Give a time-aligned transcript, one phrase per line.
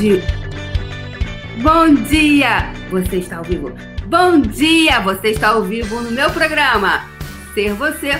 [0.00, 0.22] dia.
[1.62, 2.72] Bom dia!
[2.90, 3.70] Você está ao vivo.
[4.06, 4.98] Bom dia!
[5.00, 7.04] Você está ao vivo no meu programa.
[7.52, 8.12] Ser você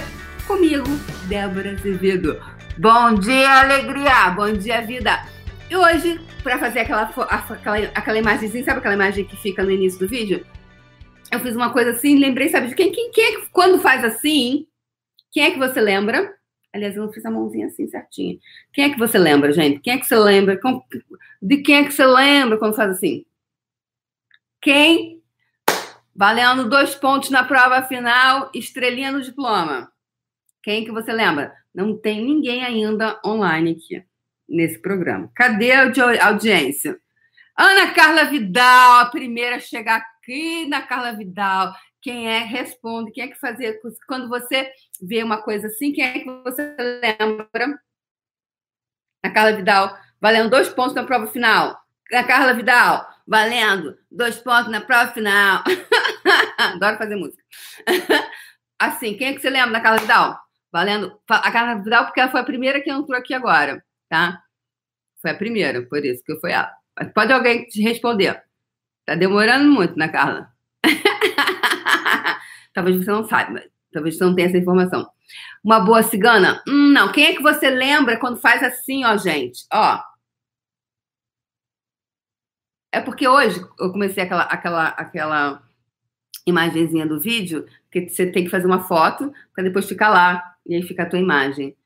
[0.47, 0.85] comigo,
[1.27, 2.39] Débora Azevedo.
[2.77, 4.29] Bom dia, alegria!
[4.29, 5.27] Bom dia, vida!
[5.71, 10.01] E hoje, para fazer aquela, aquela, aquela imagem, sabe aquela imagem que fica no início
[10.01, 10.45] do vídeo?
[11.33, 12.93] Eu fiz uma coisa assim, lembrei, sabe de quem?
[12.93, 14.67] Quem, quem é que, quando faz assim,
[15.33, 16.31] quem é que você lembra?
[16.73, 18.38] Aliás, eu fiz a mãozinha assim certinha.
[18.73, 19.80] Quem é que você lembra, gente?
[19.80, 20.59] Quem é que você lembra?
[21.42, 23.24] De quem é que você lembra quando faz assim?
[24.61, 25.20] Quem?
[26.14, 29.91] Valendo dois pontos na prova final, estrelinha no diploma.
[30.62, 31.52] Quem que você lembra?
[31.75, 34.05] Não tem ninguém ainda online aqui
[34.48, 35.30] nesse programa.
[35.34, 35.91] Cadê a
[36.27, 36.98] audiência?
[37.56, 41.75] Ana Carla Vidal, a primeira a chegar aqui na Carla Vidal.
[42.01, 42.39] Quem é?
[42.41, 43.13] Responde.
[43.13, 43.79] Quem é que fazia?
[44.07, 47.81] Quando você vê uma coisa assim, quem é que você lembra?
[49.23, 51.79] A Carla Vidal, valendo dois pontos na prova final.
[52.12, 55.62] A Carla Vidal, valendo dois pontos na prova final.
[56.59, 57.42] Adoro fazer música.
[58.79, 60.41] assim, quem é que você lembra da Carla Vidal?
[60.73, 61.20] Valendo.
[61.29, 64.42] A Carla Vidal, porque ela foi a primeira que entrou aqui agora, tá?
[65.20, 66.73] Foi a primeira, por isso que foi ela.
[67.14, 68.42] Pode alguém te responder.
[69.05, 70.51] Tá demorando muito, né, Carla?
[72.73, 75.09] talvez você não saiba, talvez você não tenha essa informação.
[75.63, 76.63] Uma boa cigana?
[76.67, 77.13] Hum, não.
[77.13, 79.65] Quem é que você lembra quando faz assim, ó, gente?
[79.73, 80.01] Ó.
[82.93, 85.63] É porque hoje eu comecei aquela, aquela, aquela
[86.47, 90.75] imagenzinha do vídeo, que você tem que fazer uma foto para depois ficar lá e
[90.75, 91.77] aí fica a tua imagem.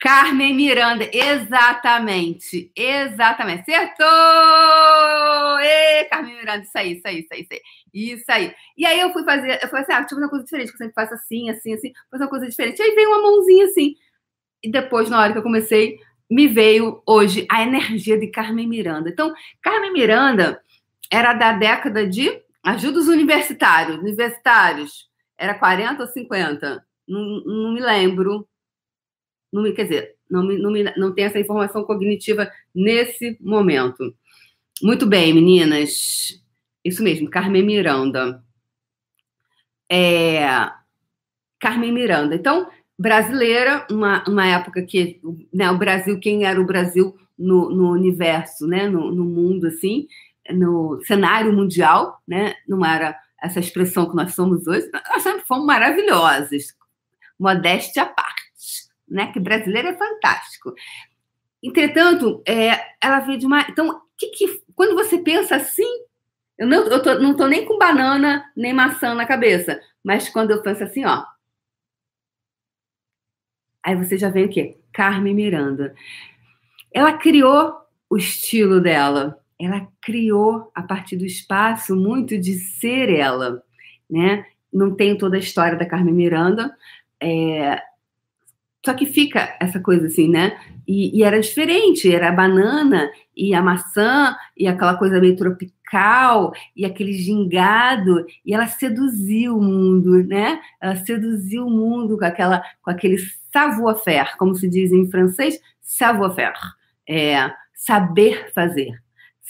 [0.00, 4.06] Carmen Miranda, exatamente, exatamente, acertou!
[5.60, 7.60] Ê, Carmen Miranda, isso aí, isso aí, isso aí, isso aí,
[7.92, 8.54] isso aí.
[8.76, 10.78] E aí eu fui fazer, eu falei assim, ah, fazer uma coisa diferente, que eu
[10.78, 12.80] sempre faço assim, assim, assim, fazer uma coisa diferente.
[12.80, 13.96] Aí veio uma mãozinha assim.
[14.62, 15.98] E depois, na hora que eu comecei,
[16.30, 19.10] me veio hoje a energia de Carmen Miranda.
[19.10, 20.62] Então, Carmen Miranda
[21.10, 26.84] era da década de ajuda os universitários, universitários, era 40 ou 50?
[27.08, 28.46] Não, não me lembro
[29.52, 34.14] não me, quer dizer, não, me, não, me, não tem essa informação cognitiva nesse momento.
[34.82, 36.40] Muito bem, meninas.
[36.84, 38.42] Isso mesmo, Carmen Miranda.
[39.90, 40.70] É,
[41.58, 42.34] Carmen Miranda.
[42.34, 45.20] Então, brasileira, uma, uma época que
[45.52, 50.06] né, o Brasil, quem era o Brasil no, no universo, né, no, no mundo, assim,
[50.50, 55.64] no cenário mundial, né, não era essa expressão que nós somos hoje, nós sempre fomos
[55.64, 56.74] maravilhosas,
[57.38, 58.37] modéstia à parte
[59.10, 59.32] né?
[59.32, 60.74] Que brasileiro é fantástico.
[61.62, 63.62] Entretanto, é, ela veio de uma.
[63.68, 65.88] Então, que, que, quando você pensa assim,
[66.56, 70.50] eu não, eu tô, não tô nem com banana nem maçã na cabeça, mas quando
[70.50, 71.24] eu penso assim, ó.
[73.82, 74.78] Aí você já vê o quê?
[74.92, 75.94] Carmen Miranda.
[76.92, 77.74] Ela criou
[78.10, 79.40] o estilo dela.
[79.58, 83.62] Ela criou a partir do espaço muito de ser ela,
[84.08, 84.46] né?
[84.72, 86.76] Não tenho toda a história da Carmen Miranda,
[87.20, 87.82] é,
[88.88, 90.58] só que fica essa coisa assim, né?
[90.86, 96.54] E, e, era diferente, era a banana e a maçã e aquela coisa meio tropical
[96.74, 100.58] e aquele gingado e ela seduziu o mundo, né?
[100.80, 103.18] Ela seduziu o mundo com aquela, com aquele
[103.52, 106.58] savoir-faire, como se diz em francês, savoir-faire,
[107.06, 108.88] é, saber fazer,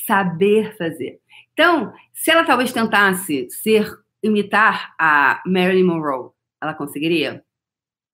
[0.04, 1.20] saber fazer.
[1.52, 3.88] Então, se ela talvez tentasse ser
[4.20, 7.44] imitar a Marilyn Monroe, ela conseguiria?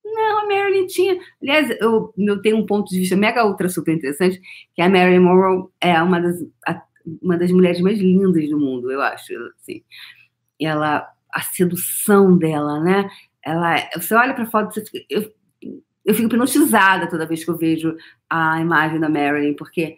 [0.05, 1.19] Não, a Marilyn tinha.
[1.43, 4.41] Aliás, eu, eu tenho um ponto de vista mega ultra super interessante,
[4.75, 6.83] que a Marilyn Monroe é uma das, a,
[7.23, 9.33] uma das mulheres mais lindas do mundo, eu acho.
[9.61, 9.83] Assim.
[10.61, 13.09] Ela, a sedução dela, né?
[13.43, 15.33] Ela, você olha para foto, você fica, eu,
[16.05, 17.97] eu fico hipnotizada toda vez que eu vejo
[18.29, 19.97] a imagem da Marilyn, porque,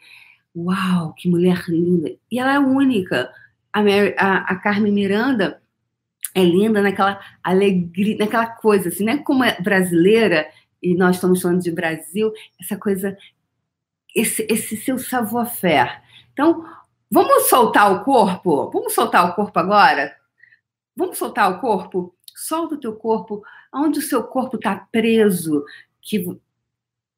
[0.55, 2.17] uau, que mulher linda!
[2.31, 3.31] E ela é única.
[3.73, 5.61] A, Mary, a, a Carmen Miranda
[6.37, 9.17] é linda naquela alegria, naquela coisa, assim, né?
[9.17, 10.47] Como é brasileira,
[10.83, 12.31] e nós estamos falando de Brasil,
[12.61, 13.17] essa coisa,
[14.15, 16.03] esse, esse seu savoir-faire.
[16.35, 16.63] Então,
[17.11, 18.71] vamos soltar o corpo?
[18.71, 20.15] Vamos soltar o corpo agora?
[20.95, 22.15] Vamos soltar o corpo?
[22.35, 25.65] Solta o teu corpo, onde o seu corpo está preso,
[26.03, 26.39] que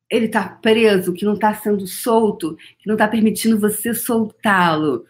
[0.09, 5.05] ele está preso, que não está sendo solto, que não está permitindo você soltá-lo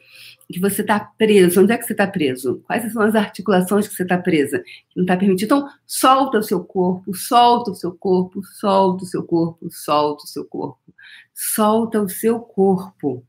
[0.53, 1.61] que você está preso.
[1.61, 2.63] Onde é que você está preso?
[2.67, 4.61] Quais são as articulações que você está presa?
[4.61, 5.47] Que não está permitido.
[5.47, 10.27] Então, solta o seu corpo, solta o seu corpo, solta o seu corpo, solta o
[10.27, 10.95] seu corpo.
[11.35, 13.25] Solta o seu corpo.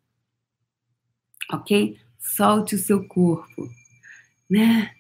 [1.51, 1.98] Ok?
[2.18, 3.69] Solte o seu corpo.
[4.50, 4.92] Né?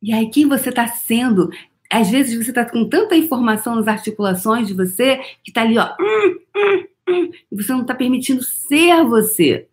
[0.00, 1.50] E aí, quem você está sendo?
[1.90, 5.94] Às vezes você está com tanta informação nas articulações de você que está ali, ó.
[6.00, 9.68] Hum, hum, hum, e você não está permitindo ser você.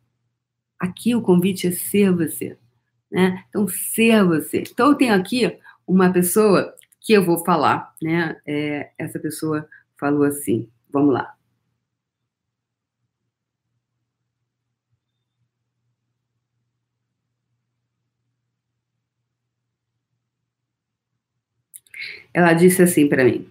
[0.80, 2.58] Aqui o convite é ser você.
[3.12, 3.44] Né?
[3.50, 4.64] Então, ser você.
[4.70, 5.58] Então, eu tenho aqui
[5.88, 7.94] uma pessoa que eu vou falar.
[8.02, 8.40] Né?
[8.46, 9.68] É, essa pessoa
[9.98, 11.36] falou assim: vamos lá.
[22.34, 23.48] Ela disse assim para mim: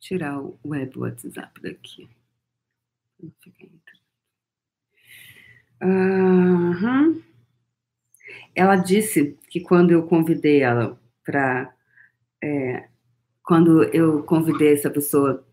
[0.00, 2.08] tirar o web WhatsApp daqui.
[5.82, 7.22] Uhum.
[8.54, 11.72] Ela disse que quando eu convidei ela para.
[12.42, 12.88] É,
[13.42, 15.46] quando eu convidei essa pessoa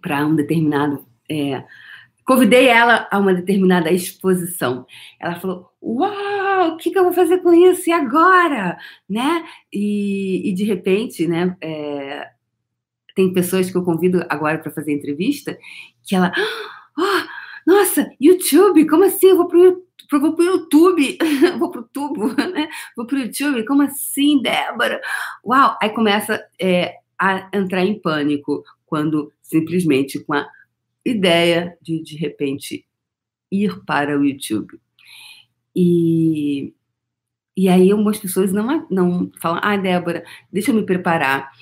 [0.00, 1.06] para um determinado.
[1.28, 1.64] É,
[2.24, 4.86] convidei ela a uma determinada exposição.
[5.18, 7.88] Ela falou: Uau, o que, que, eu vou fazer com isso?
[7.88, 8.78] E agora?
[9.08, 9.44] Né?
[9.72, 11.56] E, e de repente, né?
[11.60, 12.30] É,
[13.20, 15.58] tem pessoas que eu convido agora para fazer entrevista
[16.02, 16.32] que ela,
[16.98, 19.28] oh, nossa, YouTube, como assim?
[19.28, 21.18] Eu vou pro vou pro YouTube,
[21.58, 22.68] vou pro tubo, né?
[22.96, 25.00] Vou pro YouTube, como assim, Débora?
[25.44, 25.76] Uau!
[25.82, 30.48] Aí começa é, a entrar em pânico quando simplesmente com a
[31.04, 32.86] ideia de de repente
[33.52, 34.80] ir para o YouTube.
[35.76, 36.72] E,
[37.54, 41.52] e aí algumas pessoas não, não falam, ah, Débora, deixa eu me preparar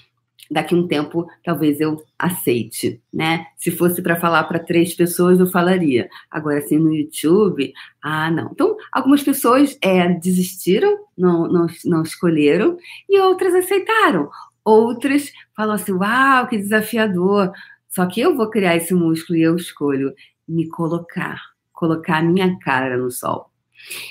[0.50, 3.46] daqui um tempo talvez eu aceite, né?
[3.56, 6.08] Se fosse para falar para três pessoas, eu falaria.
[6.30, 7.72] Agora, assim, no YouTube,
[8.02, 8.50] ah, não.
[8.52, 12.78] Então, algumas pessoas é, desistiram, não, não, não escolheram,
[13.08, 14.30] e outras aceitaram.
[14.64, 17.52] Outras falam assim, uau, que desafiador.
[17.88, 20.12] Só que eu vou criar esse músculo e eu escolho
[20.46, 21.40] me colocar,
[21.72, 23.50] colocar a minha cara no sol.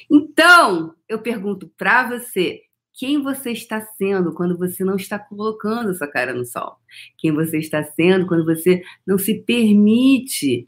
[0.10, 2.62] Então, eu pergunto para você,
[2.98, 6.80] quem você está sendo quando você não está colocando sua cara no sol.
[7.16, 10.68] Quem você está sendo quando você não se permite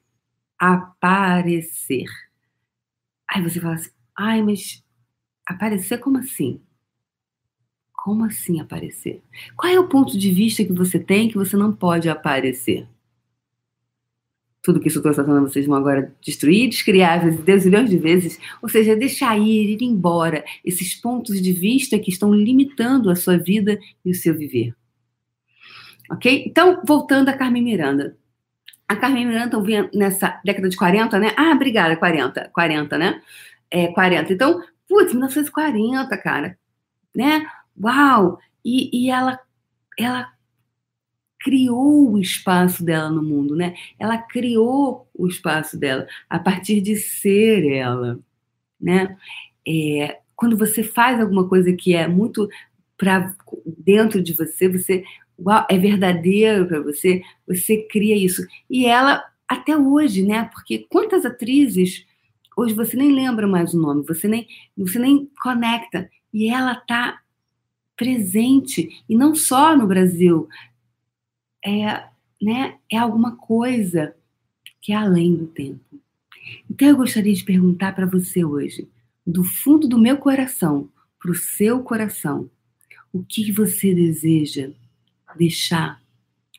[0.57, 2.05] aparecer.
[3.27, 4.83] Aí você fala assim: ai, mas
[5.43, 6.61] aparecer como assim?
[7.91, 9.23] Como assim aparecer?
[9.57, 12.87] Qual é o ponto de vista que você tem que você não pode aparecer?
[14.69, 18.69] Tudo que isso estou falando, vocês vão agora destruir, descriar vezes milhões de vezes, ou
[18.69, 23.79] seja, deixar ir, ir embora esses pontos de vista que estão limitando a sua vida
[24.05, 24.75] e o seu viver.
[26.11, 26.43] Ok?
[26.45, 28.15] Então, voltando a Carmen Miranda.
[28.87, 31.33] A Carmen Miranda vinha nessa década de 40, né?
[31.35, 33.21] Ah, obrigada, 40, 40, né?
[33.71, 34.31] É, 40.
[34.31, 36.55] Então, putz, 1940, cara,
[37.15, 37.43] né?
[37.81, 38.37] Uau!
[38.63, 39.39] E, e ela,
[39.97, 40.27] ela
[41.39, 43.75] criou o espaço dela no mundo, né?
[43.97, 48.19] Ela criou o espaço dela a partir de ser ela,
[48.79, 49.17] né?
[49.67, 52.49] É, quando você faz alguma coisa que é muito
[52.97, 53.33] para
[53.65, 55.03] dentro de você, você
[55.39, 58.45] uau, é verdadeiro para você, você cria isso.
[58.69, 60.49] E ela até hoje, né?
[60.53, 62.05] Porque quantas atrizes
[62.55, 64.45] hoje você nem lembra mais o nome, você nem
[64.77, 67.21] você nem conecta e ela tá
[67.95, 70.47] presente e não só no Brasil,
[71.63, 72.07] é,
[72.41, 74.15] né, é alguma coisa
[74.81, 75.99] que é além do tempo.
[76.69, 78.89] Então eu gostaria de perguntar para você hoje,
[79.25, 80.89] do fundo do meu coração,
[81.19, 82.49] para o seu coração,
[83.11, 84.71] o que você deseja
[85.37, 86.01] deixar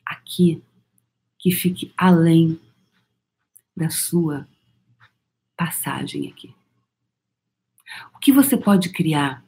[0.05, 0.61] aqui
[1.37, 2.59] que fique além
[3.75, 4.47] da sua
[5.57, 6.53] passagem aqui?
[8.13, 9.43] O que você pode criar?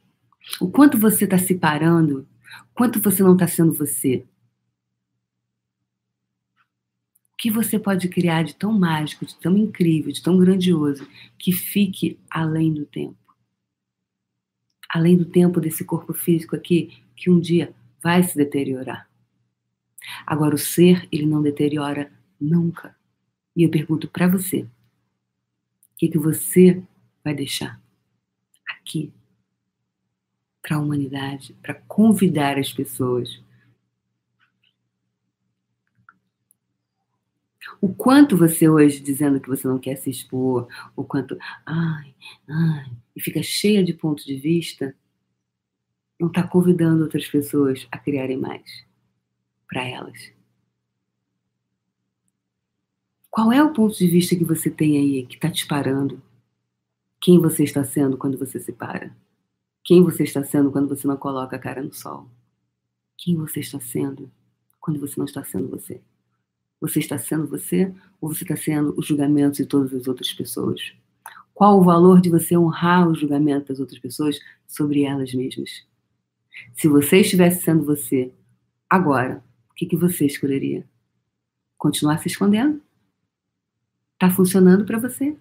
[0.60, 2.26] O quanto você está se parando?
[2.70, 4.26] O quanto você não está sendo você?
[7.44, 11.06] Que você pode criar de tão mágico, de tão incrível, de tão grandioso,
[11.38, 13.18] que fique além do tempo?
[14.88, 19.10] Além do tempo desse corpo físico aqui, que um dia vai se deteriorar.
[20.26, 22.10] Agora, o ser, ele não deteriora
[22.40, 22.96] nunca.
[23.54, 24.68] E eu pergunto para você: o
[25.98, 26.82] que, que você
[27.22, 27.78] vai deixar
[28.66, 29.12] aqui
[30.62, 33.38] para a humanidade, para convidar as pessoas
[37.80, 42.14] O quanto você hoje dizendo que você não quer se expor, o quanto, ai,
[42.48, 44.94] ai, e fica cheia de pontos de vista,
[46.18, 48.84] não está convidando outras pessoas a criarem mais
[49.68, 50.32] para elas.
[53.30, 56.22] Qual é o ponto de vista que você tem aí que está te parando?
[57.20, 59.16] Quem você está sendo quando você se para?
[59.82, 62.30] Quem você está sendo quando você não coloca a cara no sol?
[63.16, 64.30] Quem você está sendo
[64.80, 66.00] quando você não está sendo você?
[66.80, 70.92] Você está sendo você ou você está sendo os julgamentos de todas as outras pessoas?
[71.52, 75.86] Qual o valor de você honrar o julgamento das outras pessoas sobre elas mesmas?
[76.74, 78.32] Se você estivesse sendo você
[78.88, 80.88] agora, O que, que você escolheria?
[81.76, 82.80] Continuar se escondendo?
[84.16, 85.36] Tá funcionando para você?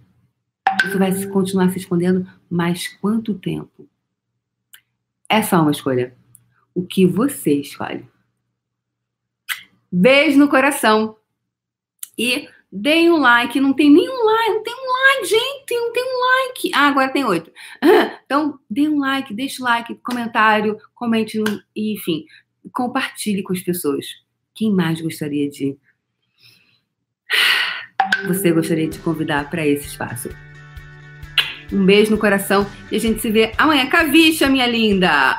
[0.81, 3.87] Você vai continuar se escondendo mais quanto tempo?
[5.29, 6.17] É só uma escolha.
[6.73, 8.09] O que você escolhe?
[9.91, 11.15] Beijo no coração.
[12.17, 13.59] E deem um like.
[13.59, 15.79] Não tem nenhum like, não tem um like, gente.
[15.79, 16.71] Não tem um like.
[16.73, 17.51] Ah, agora tem oito.
[18.25, 21.41] Então, dê um like, deixe o like, comentário, comente,
[21.75, 22.25] enfim,
[22.71, 24.05] compartilhe com as pessoas.
[24.55, 25.77] Quem mais gostaria de.
[28.27, 30.29] Você gostaria de convidar para esse espaço?
[31.71, 33.87] Um beijo no coração e a gente se vê amanhã.
[33.87, 35.37] Cavicha, minha linda!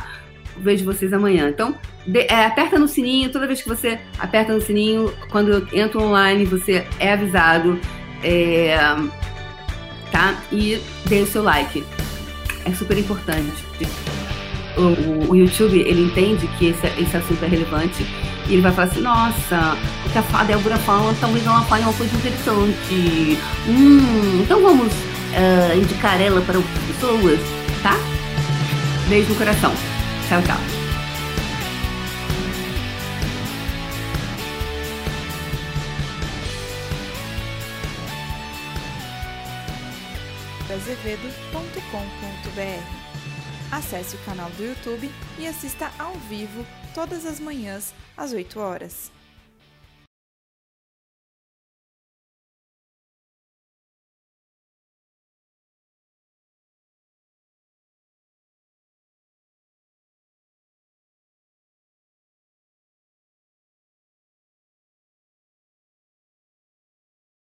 [0.57, 1.49] Vejo vocês amanhã.
[1.49, 5.67] Então, de, é, aperta no sininho, toda vez que você aperta no sininho, quando eu
[5.73, 7.79] entro online, você é avisado.
[8.23, 8.77] É,
[10.15, 10.35] tá?
[10.53, 11.85] E dê o seu like.
[12.65, 13.65] É super importante.
[14.77, 18.07] O, o, YouTube, ele entende que esse, esse assunto é relevante
[18.49, 21.93] e ele vai falar assim, nossa, o que a Débora fala, talvez ela fale uma
[21.93, 23.39] coisa interessante.
[23.69, 27.41] Hum, então vamos uh, indicar ela para outras pessoas,
[27.83, 27.97] tá?
[29.09, 29.73] Beijo no coração.
[30.29, 30.84] Tchau, tchau.
[40.85, 43.73] azevedo.com.br.
[43.73, 49.14] Acesse o canal do YouTube e assista ao vivo todas as manhãs às 8 horas.